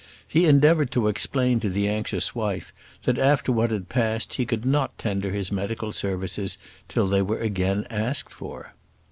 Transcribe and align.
He 0.27 0.47
endeavoured 0.47 0.89
to 0.93 1.07
explain 1.07 1.59
to 1.59 1.69
the 1.69 1.87
anxious 1.87 2.33
wife, 2.33 2.73
that 3.03 3.19
after 3.19 3.51
what 3.51 3.69
had 3.69 3.87
passed 3.87 4.33
he 4.33 4.47
could 4.47 4.65
not 4.65 4.97
tender 4.97 5.29
his 5.31 5.51
medical 5.51 5.91
services 5.91 6.57
till 6.89 7.05
they 7.05 7.21
were 7.21 7.37
again 7.37 7.85
asked 7.91 8.33
for. 8.33 8.73